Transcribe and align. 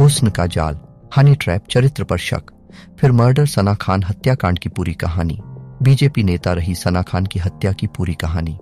हुस्न 0.00 0.30
का 0.30 0.46
जाल, 0.46 0.78
हनी 1.16 1.34
ट्रैप, 1.34 1.64
चरित्र 1.70 2.04
पर 2.04 2.18
शक, 2.18 2.42
फिर 3.00 3.12
मर्डर, 3.12 3.46
सना 3.46 3.74
खान 3.74 4.02
हत्याकांड 4.02 4.58
की 4.58 4.68
पूरी 4.68 4.94
कहानी। 4.94 5.40
बीजेपी 5.82 6.22
नेता 6.22 6.52
रही 6.52 6.74
सना 6.74 7.02
खान 7.02 7.26
की 7.26 7.38
हत्या 7.38 7.72
की 7.72 7.86
पूरी 7.86 8.14
कहानी। 8.14 8.58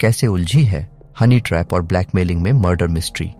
कैसे 0.00 0.26
उलझी 0.26 0.64
है 0.64 0.90
हनी 1.20 1.40
ट्रैप 1.40 1.72
और 1.72 1.82
ब्लैकमेलिंग 1.82 2.42
में 2.42 2.52
murder 2.52 2.88
mystery? 2.88 3.32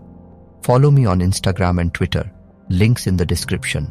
Follow 0.65 0.91
me 0.91 1.05
on 1.05 1.21
Instagram 1.21 1.79
and 1.79 1.91
Twitter, 1.91 2.31
links 2.71 3.07
in 3.07 3.17
the 3.17 3.21
description. 3.21 3.87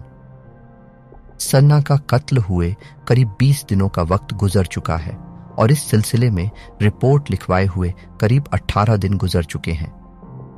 Sanna 1.41 1.81
का 1.81 1.97
कत्ल 1.97 2.37
हुए 2.37 2.77
करीब 3.09 3.37
20 3.39 3.65
दिनों 3.69 3.89
का 3.89 4.03
वक्त 4.03 4.35
गुजर 4.35 4.67
चुका 4.67 4.97
है 4.97 5.17
और 5.59 5.73
इस 5.73 5.83
सिलसिले 5.83 6.31
में 6.31 6.51
रिपोर्ट 6.83 7.31
लिखवाए 7.31 7.67
हुए 7.67 7.95
करीब 8.21 8.45
18 8.53 8.97
दिन 8.97 9.17
गुजर 9.17 9.45
चुके 9.45 9.73
हैं। 9.73 10.02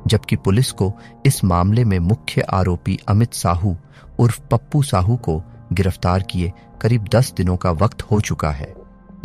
जबकि 0.07 0.35
पुलिस 0.35 0.71
को 0.71 0.93
इस 1.25 1.43
मामले 1.43 1.83
में 1.83 1.99
मुख्य 1.99 2.41
आरोपी 2.41 2.99
अमित 3.07 3.33
साहू 3.33 3.75
उर्फ़ 4.19 4.41
पप्पू 4.51 4.81
साहू 4.83 5.15
को 5.17 5.41
गिरफ़्तार 5.73 6.23
किए 6.23 6.51
करीब 6.81 7.05
10 7.05 7.33
दिनों 7.37 7.57
का 7.57 7.71
वक्त 7.71 8.01
हो 8.01 8.19
चुका 8.21 8.51
है। 8.51 8.73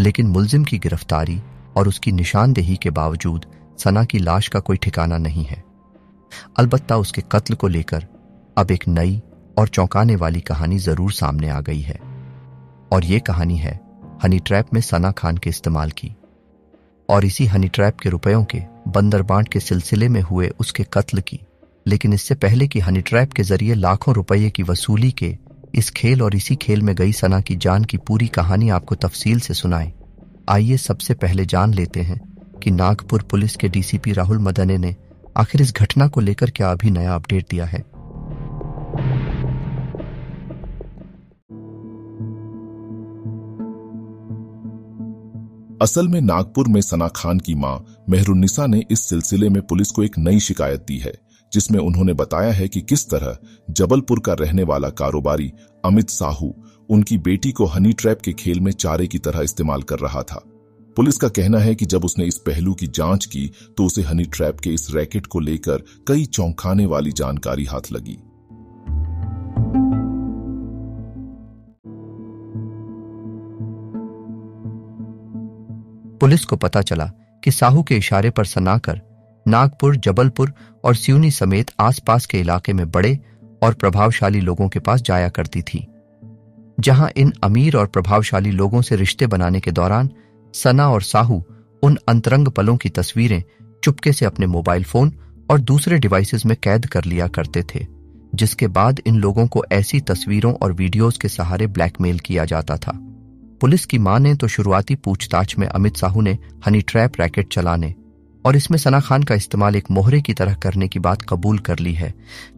लेकिन 0.01 0.27
मुलजिम 0.27 0.65
की 0.65 0.79
गिरफ्तारी 0.79 1.41
और 1.77 1.89
उसकी 1.89 2.13
निशानदेही 2.13 2.77
के 2.77 2.91
बावजूद 2.91 3.47
सना 3.79 4.05
की 4.05 4.19
लाश 4.19 4.49
का 4.49 4.61
कोई 4.61 4.77
ठिकाना 4.77 5.19
नहीं 5.19 5.45
है। 5.45 5.65
अलबत्ता 6.59 6.97
उसके 6.97 7.23
कत्ल 7.33 7.55
को 7.55 7.69
लेकर 7.69 8.07
अब 8.59 8.71
एक 8.71 8.89
नई 8.89 9.23
और 9.59 9.69
चौंकाने 9.69 10.17
वाली 10.17 10.41
कहानी 10.41 10.79
ज़रूर 10.79 11.13
सामने 11.13 11.49
आ 11.49 11.61
गई 11.61 11.81
है। 11.81 11.99
और 12.93 13.05
यह 13.05 13.19
कहानी 13.19 13.57
है 13.57 13.81
हनी 14.25 14.39
ट्रैप 14.39 14.75
में 14.75 14.81
सना 14.81 15.11
खान 15.11 15.37
के 15.37 15.51
इस्तेमाल 15.51 15.91
की। 15.91 16.15
और 17.11 17.25
इसी 17.25 17.47
हनी 17.47 17.69
ट्रैप 17.69 17.99
के 18.01 18.09
रुपयों 18.09 18.45
के 18.45 18.59
बंदरबांट 18.89 19.49
के 19.49 19.61
सिलसिले 19.61 20.09
में 20.09 20.21
हुए 20.21 20.51
उसके 20.61 20.85
कत्ल 20.93 21.21
की। 21.21 21.41
लेकिन 21.87 22.13
इससे 22.13 22.35
पहले 22.35 22.69
कि 22.69 22.81
हनी 22.81 23.01
ट्रैप 23.01 23.33
के 23.33 23.43
ज़रिए 23.43 23.75
लाखों 23.75 24.15
रुपये 24.15 24.51
की 24.51 24.63
वसूली 24.63 25.11
के 25.13 25.37
इस 25.75 25.91
खेल 25.91 26.23
और 26.23 26.35
इसी 26.35 26.57
खेल 26.57 26.83
में 26.83 26.95
गई 26.97 27.13
सना 27.13 27.41
की 27.41 27.57
जान 27.57 27.85
की 27.85 27.97
पूरी 27.97 28.27
कहानी 28.29 28.69
आपको 28.69 28.95
तफसील 28.95 29.41
से 29.41 29.55
सुनाए। 29.55 29.93
आइए 30.49 30.77
सबसे 30.77 31.15
पहले 31.15 31.47
जान 31.47 31.75
लेते 31.75 32.01
हैं 32.01 32.21
कि 32.63 32.71
नागपुर 32.71 33.23
पुलिस 33.23 33.57
के 33.57 33.69
डीसीपी 33.69 34.13
राहुल 34.13 34.39
मदने 34.39 34.79
ने 34.79 34.97
आखिर 35.37 35.63
इस 35.63 35.75
घटना 35.75 36.09
को 36.09 36.21
लेकर 36.21 36.51
क्या 36.51 36.71
अभी 36.71 36.91
नया 36.91 37.15
अपडेट 37.15 37.47
दिया 37.51 37.65
है। 37.65 37.85
असल 45.81 46.09
में 46.09 46.21
नागपुर 46.21 46.69
में 46.69 46.81
सना 46.81 47.07
खान 47.09 47.39
की 47.39 47.55
माँ 47.55 48.05
मेहरुन्निसा 48.11 48.67
ने 48.67 48.83
इस 48.91 49.09
सिलसिले 49.09 49.49
में 49.49 49.61
पुलिस 49.67 49.91
को 49.91 50.03
एक 50.03 50.19
नई 50.19 50.41
शिकायत 50.41 50.85
दी 50.89 50.97
है, 50.99 51.13
जिसमें 51.53 51.79
उन्होंने 51.81 52.15
बताया 52.15 52.53
है 52.53 52.69
कि 52.69 52.81
किस 52.81 53.09
तरह 53.11 53.39
जबलपुर 53.71 54.21
का 54.21 54.33
रहने 54.33 54.63
वाला 54.63 54.89
कारोबारी 54.91 55.51
अमित 55.85 56.11
साहू 56.11 56.55
उनकी 56.91 57.19
बेटी 57.19 57.53
को 57.53 57.67
हनी 57.67 57.93
ट्रैप 57.93 58.21
के 58.21 58.33
खेल 58.33 58.61
में 58.61 58.73
चारे 58.73 59.07
की 59.07 59.19
तरह 59.19 59.41
इस्तेमाल 59.41 59.83
कर 59.83 59.99
रहा 59.99 60.23
था। 60.23 60.43
पुलिस 60.97 61.17
का 61.17 61.29
कहना 61.29 61.59
है 61.59 61.75
कि 61.75 61.87
जब 61.87 62.05
उसने 62.05 62.25
इस 62.25 62.39
पहलू 62.39 62.75
की 62.75 62.87
जाँच 62.87 63.25
की 63.27 63.51
तो 63.77 63.85
उसे 63.85 64.03
हनी 64.03 64.25
ट्रैप 64.25 64.61
के 64.61 64.71
इस 64.71 64.87
रैकेट 64.95 65.27
को 65.27 65.41
लेकर 65.41 65.85
कई 66.09 66.25
चौंकाने 66.25 66.87
वाली 66.87 67.13
जानकारी 67.13 67.65
हाथ 67.65 67.93
लगी। 67.93 68.19
पुलिस 76.21 76.45
को 76.45 76.57
पता 76.57 76.83
चला 76.83 77.11
कि 77.43 77.51
साहू 77.51 77.83
के 77.83 77.97
इशारे 77.97 78.31
पर 78.31 78.45
सनाकर 78.45 79.01
नागपुर, 79.47 79.97
जबलपुर 79.97 80.53
और 80.85 80.95
सिवनी 80.95 81.31
समेत 81.31 81.71
आसपास 81.81 82.27
के 82.27 82.41
इलाके 82.41 82.73
में 82.73 82.91
बड़े 82.91 83.19
और 83.63 83.75
प्रभावशाली 83.75 84.41
लोगों 84.41 84.69
के 84.69 84.79
पास 84.79 85.03
जाया 85.03 85.29
करती 85.29 85.63
थी। 85.63 85.87
जहाँ 86.81 87.11
इन 87.17 87.33
अमीर 87.43 87.77
और 87.77 87.87
प्रभावशाली 87.87 88.51
लोगों 88.51 88.83
से 88.83 88.97
रिश्ते 88.97 89.27
बनाने 89.27 89.61
के 89.61 89.71
दौरान 89.71 90.11
सना 90.55 90.89
और 90.91 91.03
साहू 91.03 91.43
उन 91.83 91.99
अंतरंग 92.09 92.49
पलों 92.49 92.77
की 92.77 92.89
तस्वीरें 92.89 93.43
चुपके 93.85 94.13
से 94.13 94.27
अपने 94.27 94.47
मोबाइल 94.47 94.85
फ़ोन 94.85 95.13
और 95.51 95.61
दूसरे 95.61 95.99
डिवाइसेस 95.99 96.47
में 96.47 96.57
कैद 96.63 96.87
कर 96.87 97.05
लिया 97.05 97.27
करते 97.29 97.63
थे, 97.75 97.87
जिसके 98.35 98.67
बाद 98.69 99.01
इन 99.07 99.17
लोगों 99.17 99.47
को 99.47 99.65
ऐसी 99.73 100.01
तस्वीरों 100.01 100.55
और 100.55 100.73
वीडियोस 100.73 101.19
के 101.19 101.29
सहारे 101.29 101.67
ब्लैकमेल 101.67 102.19
किया 102.19 102.45
जाता 102.45 102.77
था। 102.77 102.93
पुलिस 103.61 103.85
की 103.87 103.99
माँ 103.99 104.19
ने 104.21 104.35
तो 104.35 104.49
शुरुआती 104.49 104.95
पूछताछ 104.95 105.57
में 105.59 105.67
अमित 105.67 105.97
साहू 105.97 106.21
ने 106.21 106.39
हनी 106.67 106.81
ट्रैप 106.81 107.21
रैकेट 107.21 107.53
चलाने 107.53 107.95
और 108.45 108.57
इसमें 108.57 108.77
सना 108.79 109.01
खान 109.01 109.23
का 109.23 109.35
इस्तेमाल 109.35 109.77
एक 109.77 109.91
मोहरे 109.91 110.21
की 110.21 110.35
तरह 110.35 110.55
करने 110.55 110.87
की 110.89 110.99
बात 110.99 111.23
कबूल 111.23 111.59
कर 111.59 111.79
ली 111.79 111.93
है। 111.93 112.13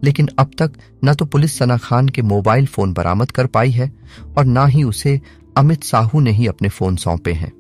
लेकिन 0.04 0.28
अब 0.38 0.50
तक 0.58 0.72
न 1.04 1.14
तो 1.14 1.24
पुलिस 1.24 1.58
सना 1.58 1.76
खान 1.78 2.08
के 2.08 2.22
मोबाइल 2.22 2.66
फ़ोन 2.66 2.92
बरामद 2.92 3.30
कर 3.30 3.46
पाई 3.46 3.70
है 3.70 3.90
और 4.38 4.44
न 4.44 4.66
ही 4.66 4.82
उसे 4.84 5.20
अमित 5.56 5.84
साहू 5.84 6.20
ने 6.20 6.32
ही 6.32 6.46
अपने 6.46 6.68
फ़ोन 6.68 6.96
सौंपे 6.96 7.32
हैं। 7.32 7.52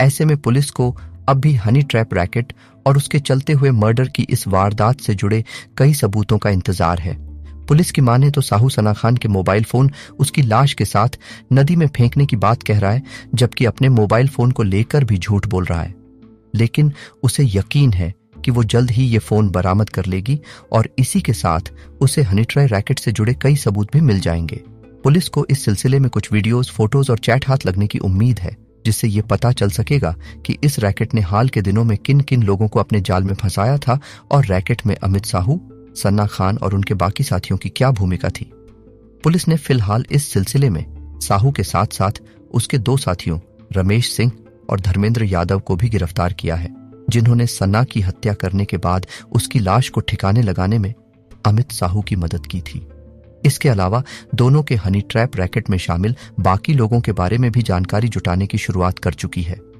ऐसे 0.00 0.24
में 0.24 0.36
पुलिस 0.36 0.70
को 0.70 0.90
अब 1.28 1.40
भी 1.40 1.54
हनी 1.56 1.82
ट्रैप 1.82 2.14
रैकेट 2.14 2.52
और 2.86 2.96
उसके 2.96 3.18
चलते 3.20 3.52
हुए 3.52 3.70
मर्डर 3.72 4.08
की 4.08 4.26
इस 4.30 4.46
वारदात 4.48 5.00
से 5.00 5.14
जुड़े 5.14 5.44
कई 5.78 5.94
सबूतों 5.94 6.38
का 6.38 6.50
इंतज़ार 6.50 7.00
है। 7.00 7.16
पुलिस 7.72 7.90
की 7.90 8.02
माने 8.02 8.30
तो 8.30 8.40
साहू 8.40 8.68
सना 8.68 8.92
खान 8.92 9.16
के 9.16 9.28
मोबाइल 9.28 9.64
फ़ोन 9.64 9.90
उसकी 10.18 10.42
लाश 10.42 10.72
के 10.72 10.84
साथ 10.84 11.08
नदी 11.52 11.76
में 11.76 11.86
फेंकने 11.86 12.26
की 12.26 12.36
बात 12.36 12.62
कह 12.62 12.78
रहा 12.78 12.90
है 12.90 13.02
जबकि 13.34 13.64
अपने 13.64 13.88
मोबाइल 13.88 14.28
फ़ोन 14.28 14.50
को 14.50 14.62
लेकर 14.62 15.04
भी 15.04 15.18
झूठ 15.18 15.46
बोल 15.46 15.64
रहा 15.64 15.82
है। 15.82 15.94
लेकिन 16.54 16.92
उसे 17.22 17.44
यकीन 17.44 17.92
है 17.92 18.14
कि 18.44 18.50
वो 18.50 18.64
जल्द 18.64 18.90
ही 18.90 19.04
ये 19.04 19.18
फ़ोन 19.18 19.50
बरामद 19.50 19.90
कर 19.90 20.06
लेगी 20.06 20.40
और 20.72 20.88
इसी 20.98 21.20
के 21.20 21.32
साथ 21.32 21.60
उसे 22.00 22.22
हनी 22.22 22.44
ट्राई 22.44 22.66
रैकेट 22.66 22.98
से 22.98 23.12
जुड़े 23.12 23.34
कई 23.34 23.56
सबूत 23.56 23.88
भी 23.92 24.00
मिल 24.00 24.20
जाएँगे। 24.20 24.62
पुलिस 25.04 25.28
को 25.28 25.46
इस 25.50 25.64
सिलसिले 25.64 25.98
में 25.98 26.10
कुछ 26.10 26.32
वीडियोस, 26.32 26.70
फ़ोटोज़ 26.70 27.10
और 27.10 27.18
चैट 27.18 27.48
हाथ 27.48 27.66
लगने 27.66 27.86
की 27.86 27.98
उम्मीद 27.98 28.40
है 28.40 28.56
जिससे 28.86 29.08
ये 29.08 29.22
पता 29.22 29.52
चल 29.52 29.70
सकेगा 29.70 30.16
कि 30.46 30.58
इस 30.64 30.78
रैकेट 30.78 31.14
ने 31.14 31.20
हाल 31.20 31.48
के 31.48 31.62
दिनों 31.62 31.84
में 31.84 31.98
किन 31.98 32.20
किन 32.20 32.42
लोगों 32.42 32.68
को 32.68 32.80
अपने 32.80 33.00
जाल 33.00 33.24
में 33.24 33.34
फंसाया 33.34 33.78
था 33.78 34.00
और 34.30 34.46
रैकेट 34.46 34.86
में 34.86 34.96
अमित 34.96 35.24
साहू 35.24 35.71
सन्ना 35.96 36.26
खान 36.26 36.58
और 36.58 36.74
उनके 36.74 36.94
बाकी 36.94 37.24
साथियों 37.24 37.58
की 37.58 37.68
क्या 37.68 37.90
भूमिका 37.90 38.28
थी? 38.28 38.50
पुलिस 39.22 39.48
ने 39.48 39.56
फ़िलहाल 39.56 40.04
इस 40.10 40.26
सिलसिले 40.26 40.70
में 40.70 41.18
साहू 41.18 41.50
के 41.50 41.62
साथ 41.62 41.86
साथ 41.86 42.12
उसके 42.52 42.78
दो 42.78 42.96
साथियों, 42.96 43.38
रमेश 43.72 44.12
सिंह 44.12 44.32
और 44.70 44.80
धर्मेंद्र 44.80 45.24
यादव 45.24 45.60
को 45.60 45.76
भी 45.76 45.88
गिरफ़्तार 45.88 46.32
किया 46.32 46.56
है, 46.56 46.74
जिन्होंने 47.10 47.46
सन्ना 47.46 47.84
की 47.84 48.00
हत्या 48.00 48.34
करने 48.34 48.64
के 48.64 48.76
बाद 48.76 49.06
उसकी 49.32 49.58
लाश 49.58 49.88
को 49.88 50.00
ठिकाने 50.00 50.42
लगाने 50.42 50.78
में 50.78 50.94
अमित 51.44 51.72
साहू 51.72 52.00
की 52.00 52.16
मदद 52.16 52.46
की 52.46 52.60
थी। 52.60 52.86
इसके 53.46 53.68
अलावा 53.68 54.02
दोनों 54.34 54.62
के 54.62 54.74
हनी 54.74 55.00
ट्रैप 55.00 55.36
रैकेट 55.36 55.70
में 55.70 55.78
शामिल 55.78 56.16
बाकी 56.40 56.74
लोगों 56.74 57.00
के 57.00 57.12
बारे 57.12 57.38
में 57.38 57.50
भी 57.52 57.62
जानकारी 57.62 58.08
जुटाने 58.08 58.46
की 58.46 58.58
शुरुआत 58.58 58.98
कर 58.98 59.14
चुकी 59.14 59.42
है। 59.42 59.71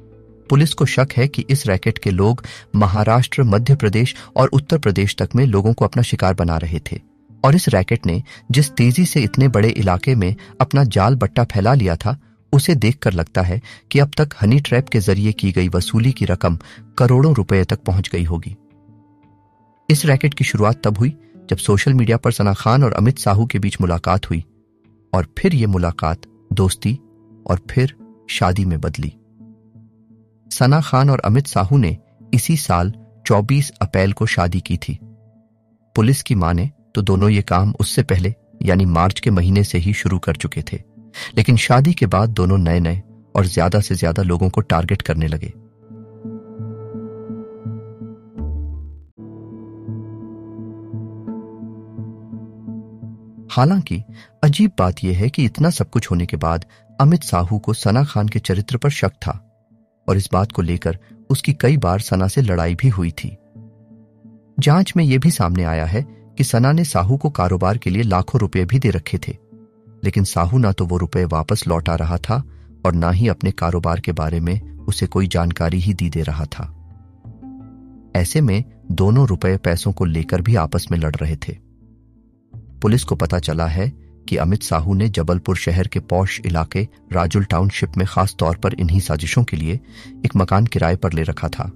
पुलिस 0.50 0.74
को 0.74 0.86
शक 0.86 1.08
है 1.16 1.28
कि 1.28 1.44
इस 1.50 1.66
रैकेट 1.66 1.98
के 1.98 2.10
लोग 2.10 2.44
महाराष्ट्र, 2.76 3.42
मध्य 3.42 3.76
प्रदेश 3.76 4.14
और 4.36 4.48
उत्तर 4.48 4.78
प्रदेश 4.78 5.16
तक 5.18 5.28
में 5.36 5.46
लोगों 5.46 5.72
को 5.72 5.84
अपना 5.84 6.02
शिकार 6.02 6.34
बना 6.34 6.56
रहे 6.56 6.80
थे। 6.92 7.00
और 7.44 7.54
इस 7.54 7.68
रैकेट 7.68 8.06
ने 8.06 8.22
जिस 8.50 8.70
तेज़ी 8.70 9.06
से 9.06 9.20
इतने 9.20 9.48
बड़े 9.48 9.68
इलाके 9.68 10.14
में 10.14 10.34
अपना 10.60 10.84
जाल 10.84 11.14
बट्टा 11.14 11.44
फैला 11.44 11.74
लिया 11.74 11.96
था, 11.96 12.18
उसे 12.52 12.74
देखकर 12.74 13.12
लगता 13.12 13.42
है 13.42 13.60
कि 13.90 13.98
अब 13.98 14.10
तक 14.16 14.28
हनी 14.42 14.60
ट्रैप 14.60 14.88
के 14.88 15.00
ज़रिए 15.00 15.32
की 15.32 15.52
गई 15.52 15.68
वसूली 15.68 16.12
की 16.12 16.24
रकम 16.24 16.58
करोड़ों 16.98 17.34
रुपए 17.34 17.64
तक 17.64 17.80
पहुँच 17.80 18.08
गई 18.08 18.24
होगी। 18.24 18.56
इस 19.90 20.06
रैकेट 20.06 20.34
की 20.34 20.44
शुरुआत 20.44 20.82
तब 20.84 20.98
हुई, 20.98 21.16
जब 21.50 21.56
सोशल 21.56 21.94
मीडिया 21.94 22.16
पर 22.16 22.32
सना 22.32 22.54
खान 22.54 22.84
और 22.84 22.92
अमित 22.92 23.18
साहू 23.18 23.46
के 23.46 23.58
बीच 23.58 23.80
मुलाकात 23.80 24.30
हुई 24.30 24.44
और 25.14 25.26
फिर 25.38 25.54
यह 25.54 25.68
मुलाकात 25.68 26.22
दोस्ती 26.52 26.98
और 27.46 27.60
फिर 27.70 27.94
शादी 28.30 28.64
में 28.64 28.80
बदली। 28.80 29.12
सना 30.52 30.80
खान 30.80 31.10
और 31.10 31.20
अमित 31.20 31.46
साहू 31.46 31.76
ने 31.76 31.96
इसी 32.34 32.56
साल 32.56 32.92
24 33.26 33.70
अप्रैल 33.82 34.12
को 34.12 34.26
शादी 34.26 34.60
की 34.60 34.76
थी। 34.76 34.98
पुलिस 35.96 36.22
की 36.22 36.34
माने 36.34 36.70
तो 36.94 37.02
दोनों 37.02 37.28
ये 37.30 37.42
काम 37.42 37.74
उससे 37.80 38.02
पहले, 38.02 38.34
यानी 38.62 38.84
मार्च 38.86 39.20
के 39.20 39.30
महीने 39.30 39.64
से 39.64 39.78
ही 39.78 39.92
शुरू 39.92 40.18
कर 40.18 40.36
चुके 40.36 40.62
थे। 40.62 40.82
लेकिन 41.36 41.56
शादी 41.56 41.92
के 41.92 42.06
बाद 42.06 42.30
दोनों 42.30 42.58
नए 42.58 42.80
नए 42.80 43.02
और 43.36 43.46
ज़्यादा 43.46 43.80
से 43.80 43.94
ज़्यादा 43.94 44.22
लोगों 44.22 44.48
को 44.50 44.60
टारगेट 44.60 45.02
करने 45.02 45.26
लगे। 45.26 45.52
हालाँकि, 53.52 54.02
अजीब 54.44 54.70
बात 54.78 55.04
यह 55.04 55.18
है 55.18 55.28
कि 55.30 55.44
इतना 55.44 55.70
सब 55.70 55.90
कुछ 55.90 56.10
होने 56.10 56.26
के 56.26 56.36
बाद 56.36 56.64
अमित 57.00 57.22
साहू 57.22 57.58
को 57.58 57.72
सना 57.74 58.04
खान 58.04 58.28
के 58.28 58.38
चरित्र 58.38 58.76
पर 58.76 58.90
शक 58.90 59.12
था। 59.26 59.51
और 60.12 60.18
इस 60.18 60.28
बात 60.32 60.50
को 60.52 60.62
लेकर 60.62 60.98
उसकी 61.30 61.52
कई 61.52 61.76
बार 61.76 62.00
सना 62.00 62.26
से 62.28 62.42
लड़ाई 62.42 62.74
भी 62.74 62.88
हुई 62.88 63.10
थी। 63.10 63.36
जाँच 64.60 64.92
में 64.96 65.04
यह 65.04 65.18
भी 65.18 65.30
सामने 65.30 65.64
आया 65.64 65.84
है 65.84 66.02
कि 66.38 66.44
सना 66.44 66.72
ने 66.72 66.84
साहू 66.84 67.16
को 67.16 67.30
कारोबार 67.30 67.78
के 67.78 67.90
लिए 67.90 68.02
लाखों 68.02 68.40
रुपए 68.40 68.64
भी 68.64 68.78
दे 68.78 68.90
रखे 68.90 69.18
थे, 69.18 69.36
लेकिन 70.04 70.24
साहू 70.24 70.58
ना 70.58 70.72
तो 70.72 70.86
वो 70.86 70.96
रुपए 70.96 71.24
वापस 71.24 71.66
लौटा 71.68 71.94
रहा 71.94 72.18
था 72.18 72.42
और 72.86 72.94
ना 72.94 73.10
ही 73.10 73.28
अपने 73.28 73.50
कारोबार 73.50 74.00
के 74.00 74.12
बारे 74.12 74.40
में 74.40 74.78
उसे 74.78 75.06
कोई 75.06 75.26
जानकारी 75.26 75.78
ही 75.78 75.94
दी 75.94 76.10
दे 76.10 76.22
रहा 76.22 76.44
था। 76.44 76.68
ऐसे 78.16 78.40
में 78.40 78.64
दोनों 78.92 79.26
रुपए 79.26 79.56
पैसों 79.56 79.92
को 79.92 80.04
लेकर 80.04 80.40
भी 80.40 80.56
आपस 80.56 80.86
में 80.90 80.98
लड़ 80.98 81.14
रहे 81.16 81.36
थे। 81.36 81.56
पुलिस 82.54 83.04
को 83.04 83.16
पता 83.16 83.38
चला 83.38 83.66
है 83.66 83.88
कि 84.28 84.36
अमित 84.36 84.62
साहू 84.62 84.94
ने 84.94 85.08
जबलपुर 85.08 85.56
शहर 85.56 85.86
के 85.86 86.00
पौष 86.00 86.40
इलाके 86.46 86.88
राजुल 87.12 87.44
टाउनशिप 87.44 87.92
में 87.96 88.06
खास 88.06 88.36
तौर 88.38 88.56
पर 88.56 88.74
इन्हीं 88.74 89.00
साजिशों 89.00 89.44
के 89.44 89.56
लिए 89.56 89.80
एक 90.24 90.36
मकान 90.36 90.66
किराए 90.66 90.96
पर 90.96 91.12
ले 91.12 91.22
रखा 91.22 91.48
था 91.48 91.70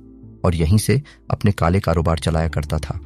और 0.45 0.55
यहीं 0.55 0.79
से 0.79 1.03
अपने 1.31 1.53
काले 1.53 1.81
कारोबार 1.81 2.19
चलाया 2.19 2.49
करता 2.49 2.79
था। 2.79 3.01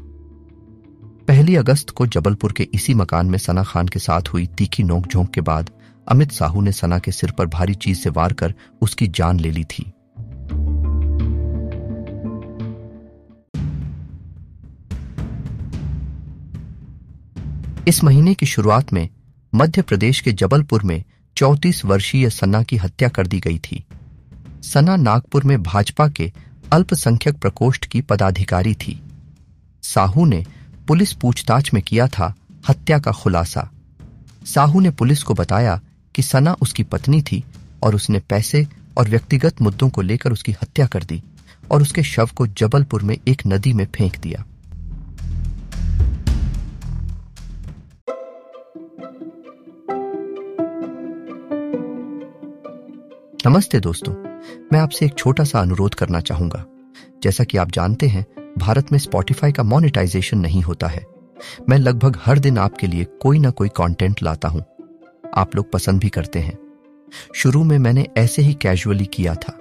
पहली 1.28 1.56
अगस्त 1.56 1.90
को 1.90 2.06
जबलपुर 2.06 2.52
के 2.52 2.68
इसी 2.74 2.94
मकान 2.94 3.26
में 3.26 3.38
सना 3.38 3.62
खान 3.62 3.88
के 3.88 3.98
साथ 3.98 4.28
हुई 4.28 4.46
तीखी 4.46 4.82
नोकझोंक 4.82 5.30
के 5.30 5.40
बाद 5.40 5.70
अमित 6.08 6.32
साहू 6.32 6.60
ने 6.60 6.72
सना 6.72 6.98
के 6.98 7.12
सिर 7.12 7.30
पर 7.30 7.46
भारी 7.46 7.74
चीज़ 7.74 7.98
से 7.98 8.10
वार 8.10 8.32
कर 8.32 8.54
उसकी 8.80 9.08
जान 9.08 9.40
ले 9.40 9.50
ली 9.50 9.64
थी। 9.64 9.92
इस 17.88 18.04
महीने 18.04 18.34
की 18.34 18.46
शुरुआत 18.46 18.92
में 18.92 19.08
मध्य 19.54 19.82
प्रदेश 19.82 20.20
के 20.20 20.32
जबलपुर 20.32 20.82
में 20.82 21.04
चौतीस 21.36 21.84
वर्षीय 21.84 22.30
सना 22.30 22.62
की 22.62 22.76
हत्या 22.76 23.08
कर 23.08 23.26
दी 23.26 23.40
गई 23.40 23.58
थी। 23.58 23.84
सना 24.62 24.96
नागपुर 24.96 25.44
में 25.44 25.62
भाजपा 25.62 26.08
के 26.08 26.32
अल्पसंख्यक 26.72 27.38
प्रकोष्ठ 27.38 27.86
की 27.86 28.00
पदाधिकारी 28.00 28.74
थी। 28.74 29.00
साहू 29.82 30.24
ने 30.24 30.46
पुलिस 30.88 31.12
पूछताछ 31.12 31.74
में 31.74 31.82
किया 31.82 32.06
था 32.08 32.34
हत्या 32.68 32.98
का 32.98 33.12
खुलासा। 33.12 33.70
साहू 34.46 34.80
ने 34.80 34.90
पुलिस 34.90 35.22
को 35.22 35.34
बताया 35.34 35.80
कि 36.14 36.22
सना 36.22 36.56
उसकी 36.62 36.82
पत्नी 36.82 37.22
थी 37.22 37.44
और 37.82 37.94
उसने 37.94 38.18
पैसे 38.18 38.66
और 38.98 39.08
व्यक्तिगत 39.08 39.62
मुद्दों 39.62 39.88
को 39.88 40.02
लेकर 40.02 40.32
उसकी 40.32 40.52
हत्या 40.52 40.86
कर 40.86 41.04
दी 41.04 41.22
और 41.70 41.82
उसके 41.82 42.02
शव 42.02 42.30
को 42.36 42.46
जबलपुर 42.46 43.02
में 43.02 43.16
एक 43.28 43.42
नदी 43.46 43.72
में 43.72 43.86
फेंक 43.86 44.16
दिया। 44.16 44.44
नमस्ते 53.46 53.78
दोस्तों, 53.80 54.12
मैं 54.72 54.78
आपसे 54.78 55.06
एक 55.06 55.14
छोटा 55.14 55.44
सा 55.44 55.60
अनुरोध 55.60 55.94
करना 55.94 56.20
चाहूँगा। 56.20 56.64
जैसा 57.22 57.44
कि 57.44 57.58
आप 57.58 57.70
जानते 57.70 58.06
हैं, 58.06 58.24
भारत 58.58 58.92
में 58.92 58.98
स्पॉटिफाई 58.98 59.52
का 59.52 59.62
मोनेटाइजेशन 59.62 60.38
नहीं 60.38 60.62
होता 60.62 60.86
है। 60.86 61.04
मैं 61.68 61.78
लगभग 61.78 62.18
हर 62.24 62.38
दिन 62.38 62.58
आपके 62.58 62.86
लिए 62.86 63.04
कोई 63.22 63.38
ना 63.38 63.50
कोई 63.50 63.68
कंटेंट 63.68 64.22
लाता 64.22 64.48
हूँ। 64.48 64.62
आप 65.34 65.56
लोग 65.56 65.70
पसंद 65.72 66.00
भी 66.00 66.08
करते 66.08 66.38
हैं। 66.38 66.58
शुरू 67.34 67.64
में 67.64 67.76
मैंने 67.78 68.06
ऐसे 68.16 68.42
ही 68.42 68.54
कैजुअली 68.54 69.06
किया 69.06 69.34
था, 69.34 69.56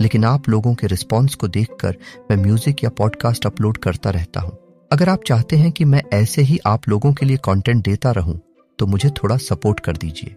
लेकिन 0.00 0.24
आप 0.24 0.48
लोगों 0.48 0.74
के 0.74 0.86
रिस्पॉन्स 0.86 1.34
को 1.34 1.48
देखकर 1.48 1.96
मैं 2.30 2.36
म्यूज़िक 2.36 2.84
या 2.84 2.90
पॉडकास्ट 2.90 3.46
अपलोड 3.46 3.78
करता 3.78 4.10
रहता 4.10 4.40
हूँ। 4.40 4.58
अगर 4.90 5.08
आप 5.08 5.24
चाहते 5.26 5.56
हैं 5.56 5.72
कि 5.72 5.84
मैं 5.84 6.02
ऐसे 6.14 6.42
ही 6.42 6.58
आप 6.66 6.88
लोगों 6.88 7.12
के 7.12 7.26
लिए 7.26 7.36
कंटेंट 7.44 7.84
देता 7.84 8.10
रहूँ 8.12 8.40
तो 8.78 8.86
मुझे 8.86 9.10
थोड़ा 9.14 9.36
सपोर्ट 9.38 9.80
कर 9.80 9.96
दीजिए। 9.96 10.36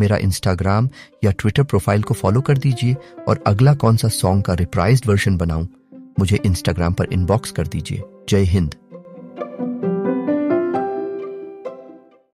मेरा 0.00 0.16
इंस्टाग्राम 0.16 0.88
या 1.24 1.30
ट्विटर 1.30 1.62
प्रोफ़ाइल 1.62 2.02
को 2.02 2.14
फॉलो 2.14 2.40
कर 2.40 2.58
दीजिए 2.58 2.96
और 3.28 3.42
अगला 3.46 3.74
कौन 3.74 3.96
सा 3.96 4.08
सॉन्ग 4.08 4.44
का 4.44 4.54
रिप्राइज 4.54 5.02
वर्जन 5.06 5.36
बनाऊँ, 5.36 5.68
मुझे 6.18 6.40
इंस्टाग्राम 6.44 6.92
पर 6.92 7.12
इनबॉक्स 7.12 7.50
कर 7.50 7.66
दीजिए। 7.66 8.02
जय 8.28 8.44
हिंद। 8.44 8.74